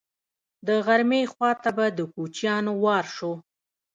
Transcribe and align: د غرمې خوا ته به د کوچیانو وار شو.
د 0.67 0.69
غرمې 0.85 1.21
خوا 1.31 1.51
ته 1.63 1.69
به 1.77 1.85
د 1.97 1.99
کوچیانو 2.13 2.71
وار 2.83 3.05
شو. 3.15 3.33